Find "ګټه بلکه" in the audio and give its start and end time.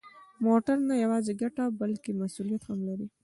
1.41-2.09